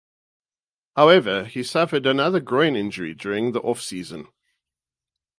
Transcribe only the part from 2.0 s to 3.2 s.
another groin injury